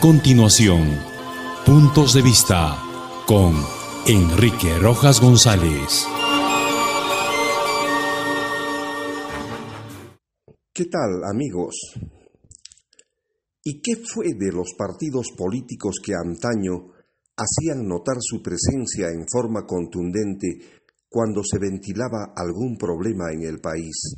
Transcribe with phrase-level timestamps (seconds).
[0.00, 0.98] Continuación,
[1.66, 2.82] Puntos de Vista
[3.26, 3.52] con
[4.06, 6.06] Enrique Rojas González.
[10.72, 11.76] ¿Qué tal amigos?
[13.62, 16.92] ¿Y qué fue de los partidos políticos que antaño
[17.36, 24.16] hacían notar su presencia en forma contundente cuando se ventilaba algún problema en el país?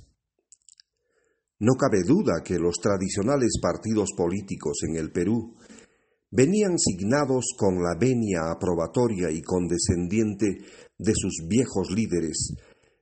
[1.58, 5.56] No cabe duda que los tradicionales partidos políticos en el Perú
[6.32, 10.64] venían signados con la venia aprobatoria y condescendiente
[10.98, 12.54] de sus viejos líderes,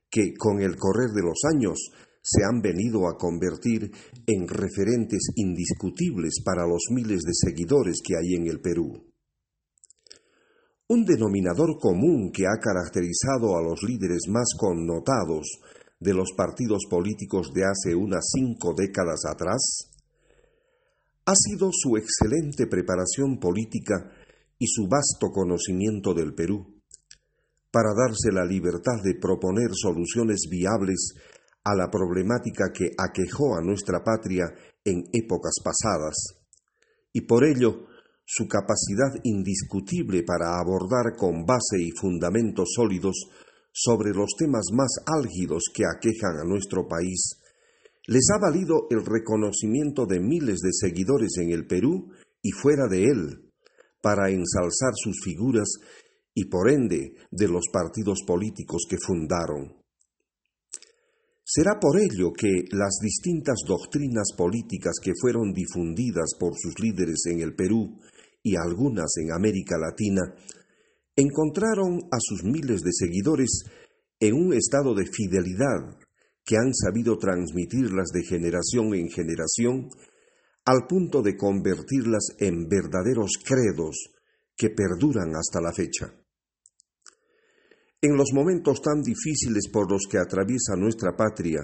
[0.09, 1.79] que con el correr de los años
[2.21, 3.89] se han venido a convertir
[4.27, 9.07] en referentes indiscutibles para los miles de seguidores que hay en el Perú.
[10.89, 15.47] Un denominador común que ha caracterizado a los líderes más connotados
[16.01, 19.90] de los partidos políticos de hace unas cinco décadas atrás
[21.31, 24.11] ha sido su excelente preparación política
[24.59, 26.81] y su vasto conocimiento del Perú,
[27.71, 31.13] para darse la libertad de proponer soluciones viables
[31.63, 34.43] a la problemática que aquejó a nuestra patria
[34.83, 36.35] en épocas pasadas,
[37.13, 37.87] y por ello
[38.25, 43.29] su capacidad indiscutible para abordar con base y fundamentos sólidos
[43.71, 47.40] sobre los temas más álgidos que aquejan a nuestro país,
[48.07, 53.05] les ha valido el reconocimiento de miles de seguidores en el Perú y fuera de
[53.05, 53.51] él,
[54.01, 55.67] para ensalzar sus figuras
[56.33, 59.75] y por ende de los partidos políticos que fundaron.
[61.43, 67.41] Será por ello que las distintas doctrinas políticas que fueron difundidas por sus líderes en
[67.41, 67.99] el Perú
[68.41, 70.21] y algunas en América Latina
[71.15, 73.65] encontraron a sus miles de seguidores
[74.19, 75.97] en un estado de fidelidad
[76.51, 79.87] que han sabido transmitirlas de generación en generación
[80.65, 84.11] al punto de convertirlas en verdaderos credos
[84.57, 86.13] que perduran hasta la fecha.
[88.01, 91.61] En los momentos tan difíciles por los que atraviesa nuestra patria,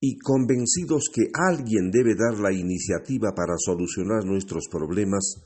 [0.00, 5.42] y convencidos que alguien debe dar la iniciativa para solucionar nuestros problemas,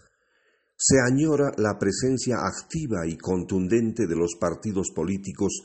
[0.76, 5.64] se añora la presencia activa y contundente de los partidos políticos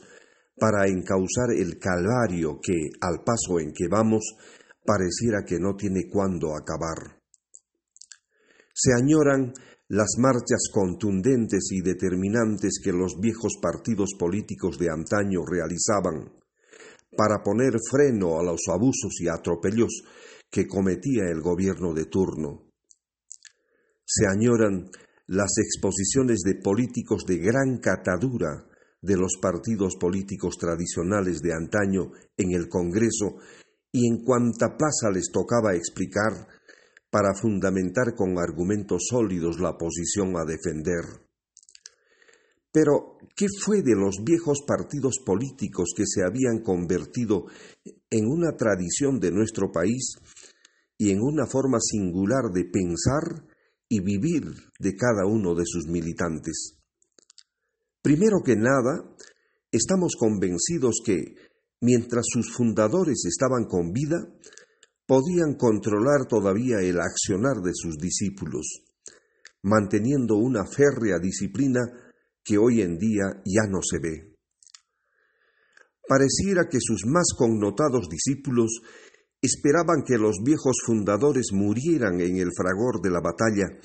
[0.60, 4.36] para encauzar el calvario que, al paso en que vamos,
[4.84, 7.18] pareciera que no tiene cuándo acabar.
[8.72, 9.52] Se añoran
[9.88, 16.32] las marchas contundentes y determinantes que los viejos partidos políticos de antaño realizaban
[17.16, 20.04] para poner freno a los abusos y atropellos
[20.48, 22.70] que cometía el gobierno de turno
[24.12, 24.90] se añoran
[25.28, 28.66] las exposiciones de políticos de gran catadura
[29.02, 33.36] de los partidos políticos tradicionales de antaño en el Congreso
[33.92, 36.46] y en cuanta plaza les tocaba explicar
[37.10, 41.04] para fundamentar con argumentos sólidos la posición a defender.
[42.72, 47.46] Pero, ¿qué fue de los viejos partidos políticos que se habían convertido
[48.10, 50.14] en una tradición de nuestro país
[50.96, 53.44] y en una forma singular de pensar
[53.88, 54.44] y vivir
[54.78, 56.79] de cada uno de sus militantes.
[58.02, 59.04] Primero que nada,
[59.70, 61.34] estamos convencidos que,
[61.80, 64.18] mientras sus fundadores estaban con vida,
[65.06, 68.84] podían controlar todavía el accionar de sus discípulos,
[69.62, 71.80] manteniendo una férrea disciplina
[72.42, 74.34] que hoy en día ya no se ve.
[76.08, 78.80] Pareciera que sus más connotados discípulos
[79.42, 83.78] esperaban que los viejos fundadores murieran en el fragor de la batalla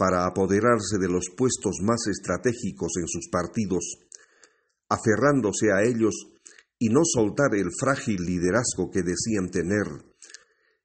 [0.00, 3.98] para apoderarse de los puestos más estratégicos en sus partidos,
[4.88, 6.14] aferrándose a ellos
[6.78, 9.84] y no soltar el frágil liderazgo que decían tener,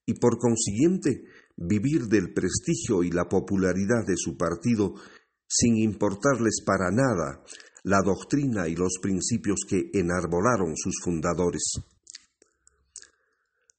[0.06, 1.24] y por consiguiente
[1.56, 4.96] vivir del prestigio y la popularidad de su partido
[5.48, 7.42] sin importarles para nada
[7.84, 11.64] la doctrina y los principios que enarbolaron sus fundadores.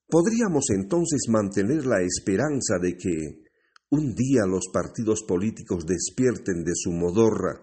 [0.09, 3.46] Podríamos entonces mantener la esperanza de que
[3.89, 7.61] un día los partidos políticos despierten de su modorra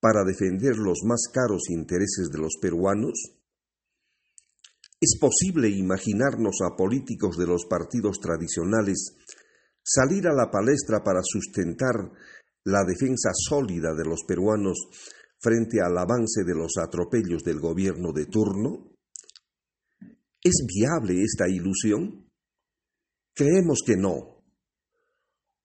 [0.00, 3.14] para defender los más caros intereses de los peruanos?
[5.00, 9.16] ¿Es posible imaginarnos a políticos de los partidos tradicionales
[9.82, 12.10] salir a la palestra para sustentar
[12.64, 14.78] la defensa sólida de los peruanos
[15.38, 18.92] frente al avance de los atropellos del gobierno de turno?
[20.42, 22.30] ¿Es viable esta ilusión?
[23.34, 24.33] Creemos que no.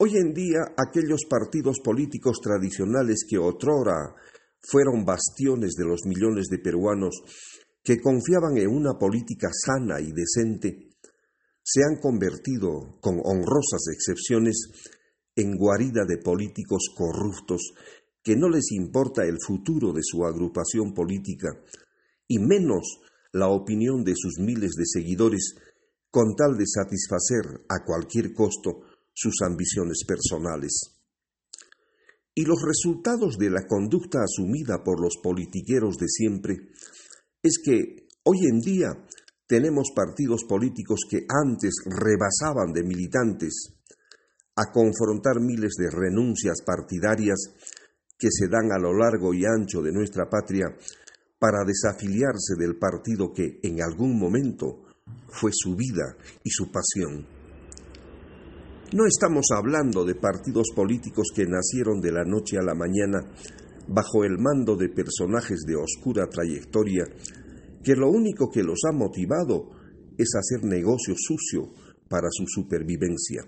[0.01, 4.15] Hoy en día aquellos partidos políticos tradicionales que otrora
[4.61, 7.21] fueron bastiones de los millones de peruanos
[7.83, 10.95] que confiaban en una política sana y decente,
[11.61, 14.69] se han convertido, con honrosas excepciones,
[15.35, 17.73] en guarida de políticos corruptos
[18.23, 21.49] que no les importa el futuro de su agrupación política
[22.25, 23.01] y menos
[23.33, 25.55] la opinión de sus miles de seguidores
[26.09, 28.83] con tal de satisfacer a cualquier costo
[29.19, 30.95] sus ambiciones personales.
[32.33, 36.55] Y los resultados de la conducta asumida por los politiqueros de siempre
[37.43, 38.87] es que hoy en día
[39.45, 43.73] tenemos partidos políticos que antes rebasaban de militantes
[44.55, 47.39] a confrontar miles de renuncias partidarias
[48.17, 50.67] que se dan a lo largo y ancho de nuestra patria
[51.39, 54.83] para desafiliarse del partido que en algún momento
[55.27, 57.38] fue su vida y su pasión.
[58.91, 63.19] No estamos hablando de partidos políticos que nacieron de la noche a la mañana
[63.87, 67.05] bajo el mando de personajes de oscura trayectoria
[67.83, 69.69] que lo único que los ha motivado
[70.17, 71.71] es hacer negocio sucio
[72.09, 73.43] para su supervivencia.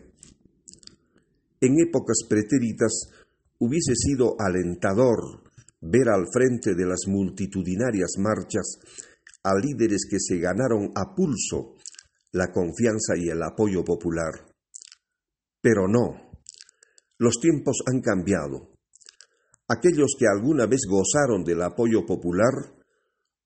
[1.59, 3.09] En épocas pretéritas
[3.57, 5.41] hubiese sido alentador
[5.81, 8.77] ver al frente de las multitudinarias marchas
[9.43, 11.77] a líderes que se ganaron a pulso
[12.31, 14.50] la confianza y el apoyo popular.
[15.61, 16.31] Pero no,
[17.17, 18.71] los tiempos han cambiado.
[19.67, 22.81] Aquellos que alguna vez gozaron del apoyo popular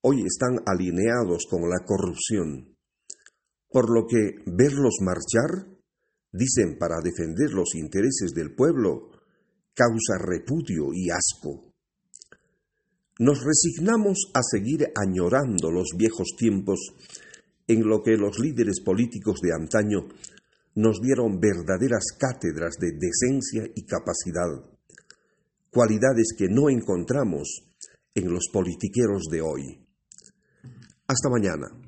[0.02, 2.78] hoy están alineados con la corrupción,
[3.70, 5.68] por lo que verlos marchar,
[6.32, 9.12] dicen para defender los intereses del pueblo,
[9.74, 11.74] causa repudio y asco.
[13.20, 16.80] Nos resignamos a seguir añorando los viejos tiempos
[17.68, 20.08] en lo que los líderes políticos de antaño
[20.76, 24.50] nos dieron verdaderas cátedras de decencia y capacidad,
[25.72, 27.66] cualidades que no encontramos
[28.14, 29.88] en los politiqueros de hoy.
[31.08, 31.85] Hasta mañana.